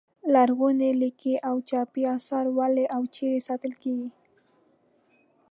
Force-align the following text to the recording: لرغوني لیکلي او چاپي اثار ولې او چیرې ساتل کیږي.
لرغوني 0.33 0.91
لیکلي 1.01 1.35
او 1.49 1.55
چاپي 1.69 2.03
اثار 2.15 2.45
ولې 2.57 2.85
او 2.95 3.01
چیرې 3.15 3.39
ساتل 3.47 3.73
کیږي. 3.83 4.09